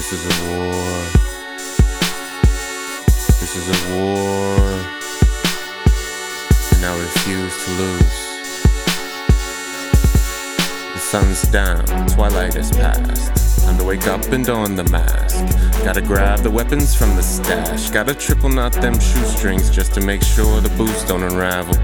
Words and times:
This 0.00 0.12
is 0.14 0.24
a 0.24 0.34
war. 0.56 0.92
This 3.38 3.54
is 3.54 3.66
a 3.68 3.78
war. 3.94 4.56
And 6.72 6.86
I 6.86 6.98
refuse 6.98 7.54
to 7.64 7.70
lose. 7.72 8.20
The 10.94 11.00
sun's 11.00 11.42
down, 11.52 11.84
twilight 12.06 12.54
has 12.54 12.70
passed. 12.72 13.49
Time 13.62 13.78
to 13.78 13.84
wake 13.84 14.06
up 14.06 14.24
and 14.32 14.44
don 14.44 14.74
the 14.74 14.84
mask. 14.84 15.44
Gotta 15.84 16.00
grab 16.00 16.40
the 16.40 16.50
weapons 16.50 16.94
from 16.94 17.16
the 17.16 17.22
stash. 17.22 17.90
Gotta 17.90 18.14
triple 18.14 18.48
knot 18.48 18.72
them 18.72 18.94
shoestrings 18.98 19.70
just 19.70 19.94
to 19.94 20.00
make 20.00 20.22
sure 20.22 20.60
the 20.60 20.68
boots 20.76 21.04
don't 21.04 21.22
unravel. 21.22 21.74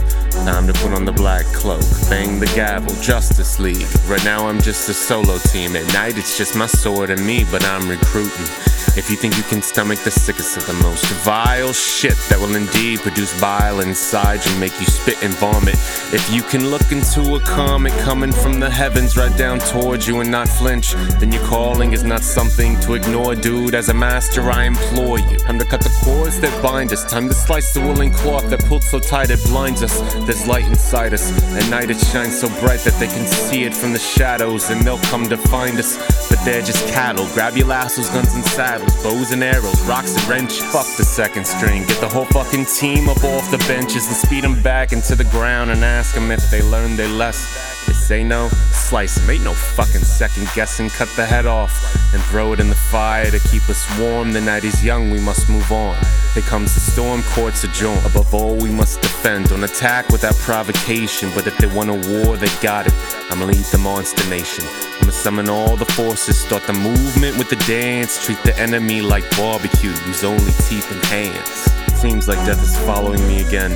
Time 0.44 0.66
to 0.66 0.72
put 0.74 0.92
on 0.92 1.04
the 1.04 1.12
black 1.12 1.44
cloak, 1.46 1.84
bang 2.10 2.38
the 2.38 2.46
gavel, 2.54 2.94
Justice 3.00 3.58
League. 3.58 3.86
Right 4.06 4.24
now 4.24 4.46
I'm 4.46 4.60
just 4.60 4.88
a 4.88 4.94
solo 4.94 5.38
team. 5.38 5.76
At 5.76 5.86
night 5.92 6.18
it's 6.18 6.36
just 6.36 6.54
my 6.56 6.66
sword 6.66 7.10
and 7.10 7.24
me, 7.26 7.44
but 7.50 7.64
I'm 7.64 7.88
recruiting. 7.88 8.75
If 8.96 9.10
you 9.10 9.16
think 9.16 9.36
you 9.36 9.42
can 9.42 9.60
stomach 9.60 9.98
the 10.00 10.10
sickest 10.10 10.56
of 10.56 10.66
the 10.66 10.72
most 10.82 11.04
vile 11.22 11.74
shit 11.74 12.16
that 12.30 12.38
will 12.38 12.56
indeed 12.56 13.00
produce 13.00 13.38
bile 13.38 13.80
inside 13.80 14.44
you, 14.46 14.58
make 14.58 14.72
you 14.80 14.86
spit 14.86 15.22
and 15.22 15.34
vomit. 15.34 15.74
If 16.14 16.32
you 16.32 16.42
can 16.42 16.70
look 16.70 16.90
into 16.90 17.34
a 17.34 17.40
comet 17.40 17.92
coming 18.00 18.32
from 18.32 18.58
the 18.58 18.70
heavens 18.70 19.16
right 19.16 19.36
down 19.36 19.58
towards 19.58 20.08
you 20.08 20.20
and 20.20 20.30
not 20.30 20.48
flinch, 20.48 20.94
then 21.20 21.30
your 21.30 21.44
calling 21.44 21.92
is 21.92 22.04
not 22.04 22.22
something 22.22 22.80
to 22.80 22.94
ignore, 22.94 23.34
dude. 23.34 23.74
As 23.74 23.90
a 23.90 23.94
master, 23.94 24.50
I 24.50 24.64
implore 24.64 25.18
you. 25.18 25.38
Time 25.40 25.58
to 25.58 25.66
cut 25.66 25.82
the 25.82 25.94
cords 26.02 26.40
that 26.40 26.62
bind 26.62 26.92
us, 26.92 27.04
time 27.04 27.28
to 27.28 27.34
slice 27.34 27.74
the 27.74 27.80
woolen 27.80 28.10
cloth 28.10 28.48
that 28.48 28.64
pulled 28.64 28.82
so 28.82 28.98
tight 28.98 29.30
it 29.30 29.42
blinds 29.44 29.82
us. 29.82 30.00
There's 30.26 30.46
light 30.46 30.64
inside 30.64 31.12
us. 31.12 31.30
At 31.54 31.70
night 31.70 31.90
it 31.90 31.98
shines 31.98 32.40
so 32.40 32.48
bright 32.60 32.80
that 32.80 32.98
they 32.98 33.08
can 33.08 33.26
see 33.26 33.64
it 33.64 33.74
from 33.74 33.92
the 33.92 33.98
shadows 33.98 34.70
and 34.70 34.80
they'll 34.80 35.06
come 35.10 35.28
to 35.28 35.36
find 35.36 35.78
us. 35.78 35.96
But 36.30 36.42
they're 36.44 36.62
just 36.62 36.88
cattle. 36.88 37.26
Grab 37.34 37.56
your 37.56 37.66
lassos, 37.66 38.08
guns 38.10 38.34
and 38.34 38.44
saddles, 38.44 38.85
bows 39.02 39.30
and 39.32 39.42
arrows, 39.42 39.80
rocks 39.82 40.14
and 40.14 40.28
wrench. 40.28 40.60
Fuck 40.60 40.86
the 40.96 41.04
second 41.04 41.46
string. 41.46 41.86
Get 41.86 42.00
the 42.00 42.08
whole 42.08 42.26
fucking 42.26 42.66
team 42.66 43.08
up 43.08 43.22
off 43.24 43.50
the 43.50 43.58
benches 43.68 44.06
and 44.06 44.16
speed 44.16 44.44
them 44.44 44.62
back 44.62 44.92
into 44.92 45.14
the 45.14 45.24
ground 45.24 45.70
and 45.70 45.84
ask 45.84 46.14
them 46.14 46.30
if 46.30 46.50
they 46.50 46.62
learned 46.62 46.98
their 46.98 47.08
lesson. 47.08 47.48
They 47.86 47.92
say 47.92 48.24
no, 48.24 48.48
slice 48.72 49.16
'em. 49.18 49.30
Ain't 49.30 49.44
no 49.44 49.54
fucking 49.54 50.02
second 50.02 50.48
guessing. 50.54 50.90
Cut 50.90 51.08
the 51.16 51.24
head 51.24 51.46
off 51.46 51.72
and 52.12 52.22
throw 52.24 52.52
it 52.52 52.60
in 52.60 52.68
the 52.68 52.74
fire 52.74 53.30
to 53.30 53.38
keep 53.38 53.68
us 53.68 53.86
warm. 53.98 54.32
The 54.32 54.40
night 54.40 54.64
is 54.64 54.84
young, 54.84 55.10
we 55.10 55.20
must 55.20 55.48
move 55.48 55.70
on. 55.70 55.96
Here 56.34 56.42
comes 56.42 56.74
the 56.74 56.80
storm, 56.80 57.22
courts 57.22 57.64
adjourn. 57.64 57.98
Above 58.04 58.34
all, 58.34 58.56
we 58.56 58.70
must 58.70 59.00
defend. 59.00 59.48
Don't 59.50 59.64
attack 59.64 60.08
without 60.08 60.34
provocation. 60.36 61.30
But 61.34 61.46
if 61.46 61.56
they 61.58 61.66
want 61.66 61.90
a 61.90 61.94
war, 61.94 62.36
they 62.36 62.50
got 62.60 62.86
it. 62.86 62.94
I'ma 63.30 63.44
lead 63.44 63.56
them 63.56 63.70
the 63.72 63.78
monster 63.78 64.28
nation. 64.28 64.64
I'ma 65.06 65.12
summon 65.12 65.48
all 65.48 65.76
the 65.76 65.84
forces. 65.84 66.36
Start 66.36 66.64
the 66.64 66.72
movement 66.72 67.38
with 67.38 67.48
the 67.48 67.54
dance. 67.70 68.26
Treat 68.26 68.42
the 68.42 68.58
enemy 68.58 69.02
like 69.02 69.22
barbecue. 69.36 69.90
Use 70.04 70.24
only 70.24 70.50
teeth 70.66 70.90
and 70.90 71.04
hands. 71.04 71.70
Seems 72.00 72.26
like 72.26 72.44
death 72.44 72.60
is 72.60 72.76
following 72.78 73.24
me 73.28 73.46
again. 73.46 73.70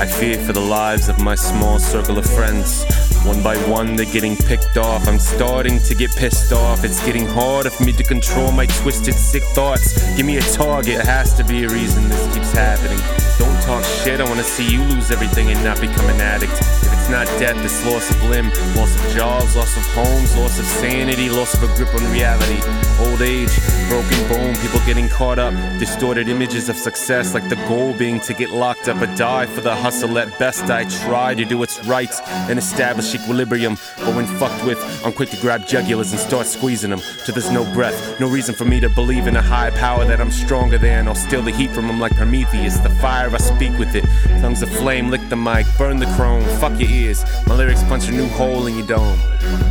I 0.00 0.06
fear 0.06 0.38
for 0.38 0.54
the 0.54 0.62
lives 0.62 1.10
of 1.10 1.20
my 1.20 1.34
small 1.34 1.78
circle 1.78 2.16
of 2.16 2.24
friends. 2.24 2.86
One 3.26 3.42
by 3.42 3.58
one, 3.68 3.96
they're 3.96 4.06
getting 4.06 4.34
picked 4.34 4.78
off. 4.78 5.06
I'm 5.06 5.18
starting 5.18 5.78
to 5.78 5.94
get 5.94 6.10
pissed 6.16 6.54
off. 6.54 6.84
It's 6.84 7.04
getting 7.04 7.26
harder 7.26 7.68
for 7.68 7.84
me 7.84 7.92
to 7.92 8.02
control 8.02 8.50
my 8.50 8.64
twisted, 8.64 9.12
sick 9.12 9.42
thoughts. 9.52 10.16
Give 10.16 10.24
me 10.24 10.38
a 10.38 10.42
target, 10.56 11.00
it 11.00 11.06
has 11.06 11.34
to 11.34 11.44
be 11.44 11.64
a 11.64 11.68
reason 11.68 12.08
this 12.08 12.34
keeps 12.34 12.52
happening. 12.52 12.98
Don't 13.38 13.62
talk 13.64 13.84
shit, 13.84 14.22
I 14.22 14.24
wanna 14.24 14.42
see 14.42 14.66
you 14.72 14.82
lose 14.84 15.10
everything 15.10 15.50
and 15.50 15.62
not 15.62 15.82
become 15.82 16.08
an 16.08 16.20
addict. 16.22 16.58
It's 17.02 17.10
not 17.10 17.26
death, 17.40 17.56
it's 17.64 17.84
loss 17.84 18.08
of 18.10 18.22
limb, 18.30 18.48
loss 18.76 18.94
of 18.94 19.12
jobs, 19.12 19.56
loss 19.56 19.76
of 19.76 19.82
homes, 19.86 20.36
loss 20.36 20.56
of 20.60 20.64
sanity, 20.64 21.28
loss 21.28 21.52
of 21.52 21.64
a 21.64 21.76
grip 21.76 21.92
on 21.96 22.12
reality. 22.12 22.62
Old 23.00 23.20
age, 23.20 23.50
broken 23.88 24.28
bone, 24.28 24.54
people 24.62 24.78
getting 24.86 25.08
caught 25.08 25.40
up. 25.40 25.52
Distorted 25.80 26.28
images 26.28 26.68
of 26.68 26.76
success, 26.76 27.34
like 27.34 27.48
the 27.48 27.56
goal 27.66 27.92
being 27.92 28.20
to 28.20 28.32
get 28.32 28.50
locked 28.50 28.86
up 28.86 29.02
or 29.02 29.12
die 29.16 29.46
for 29.46 29.62
the 29.62 29.74
hustle. 29.74 30.16
At 30.16 30.38
best, 30.38 30.70
I 30.70 30.84
try 30.84 31.34
to 31.34 31.44
do 31.44 31.58
what's 31.58 31.84
right 31.86 32.08
and 32.48 32.56
establish 32.56 33.12
equilibrium. 33.16 33.76
But 33.98 34.14
when 34.14 34.26
fucked 34.38 34.64
with, 34.64 34.78
I'm 35.04 35.12
quick 35.12 35.30
to 35.30 35.36
grab 35.38 35.62
jugulars 35.62 36.12
and 36.12 36.20
start 36.20 36.46
squeezing 36.46 36.90
them 36.90 37.00
till 37.24 37.34
there's 37.34 37.50
no 37.50 37.64
breath. 37.74 38.20
No 38.20 38.28
reason 38.28 38.54
for 38.54 38.64
me 38.64 38.78
to 38.78 38.88
believe 38.88 39.26
in 39.26 39.34
a 39.34 39.42
high 39.42 39.70
power 39.70 40.04
that 40.04 40.20
I'm 40.20 40.30
stronger 40.30 40.78
than. 40.78 41.08
I'll 41.08 41.16
steal 41.16 41.42
the 41.42 41.50
heat 41.50 41.72
from 41.72 41.88
them 41.88 41.98
like 41.98 42.14
Prometheus. 42.14 42.78
The 42.78 42.90
fire, 42.90 43.28
I 43.28 43.38
speak 43.38 43.76
with 43.76 43.96
it. 43.96 44.04
Tongues 44.40 44.62
of 44.62 44.70
flame, 44.70 45.10
lick 45.10 45.28
the 45.28 45.36
mic, 45.36 45.66
burn 45.76 45.96
the 45.98 46.06
chrome, 46.14 46.44
fuck 46.60 46.78
your 46.78 46.88
ears. 46.88 47.01
My 47.48 47.56
lyrics 47.56 47.82
punch 47.84 48.08
a 48.08 48.12
new 48.12 48.28
hole 48.28 48.66
in 48.66 48.76
your 48.76 48.86
dome. 48.86 49.18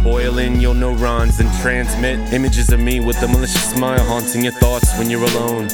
Boil 0.04 0.38
in 0.40 0.60
your 0.60 0.76
neurons 0.76 1.40
and 1.40 1.50
transmit 1.62 2.34
images 2.34 2.72
of 2.72 2.80
me 2.82 3.00
with 3.00 3.22
a 3.24 3.28
malicious 3.28 3.72
smile 3.72 4.04
haunting 4.04 4.44
your 4.44 4.54
thoughts 4.54 4.98
when 4.98 5.10
you're 5.10 5.24
alone. 5.24 5.70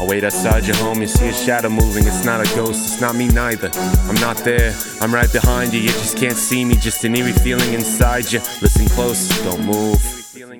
I'll 0.00 0.08
wait 0.08 0.24
outside 0.24 0.66
your 0.66 0.76
home, 0.76 1.00
you 1.00 1.06
see 1.06 1.28
a 1.28 1.32
shadow 1.32 1.68
moving. 1.68 2.06
It's 2.06 2.24
not 2.24 2.40
a 2.40 2.56
ghost, 2.56 2.92
it's 2.92 3.00
not 3.00 3.14
me 3.14 3.28
neither. 3.28 3.70
I'm 4.08 4.16
not 4.16 4.36
there, 4.38 4.74
I'm 5.00 5.14
right 5.14 5.32
behind 5.32 5.72
you. 5.72 5.80
You 5.80 5.90
just 5.90 6.16
can't 6.16 6.36
see 6.36 6.64
me, 6.64 6.74
just 6.74 7.04
an 7.04 7.14
eerie 7.14 7.32
feeling 7.32 7.72
inside 7.72 8.32
you. 8.32 8.40
Listen 8.60 8.86
close, 8.86 9.28
don't 9.44 9.64
move. 9.64 10.15